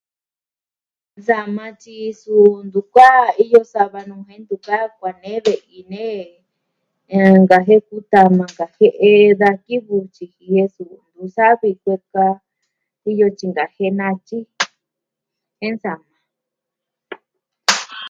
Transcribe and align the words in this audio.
Da 1.27 1.37
maa 1.55 1.73
tyi 1.81 1.95
suu 2.21 2.51
ntu 2.65 2.79
kuaiyo 2.93 3.61
sava 3.73 3.99
nuu 4.07 4.23
jen 4.27 4.41
ntu 4.43 4.55
kaa 4.65 4.85
kuaa 4.97 5.17
nee 5.21 5.39
ve'i 5.45 5.79
nee. 5.91 6.21
Eh... 7.17 7.31
nkajie'e 7.43 7.81
ku 7.87 7.95
tama 8.11 8.43
nkajie'e 8.51 9.11
da 9.41 9.49
kivɨ 9.65 9.95
tyiji 10.15 10.45
e 10.63 10.65
suu 10.75 11.25
savi 11.35 11.69
kuee 11.83 12.01
ka. 12.11 12.25
kuiyo 13.01 13.27
tyi 13.37 13.45
ntaa 13.49 13.73
jee 13.75 13.91
natyi 13.99 14.37
jen 15.59 15.73
nsama. 15.77 16.09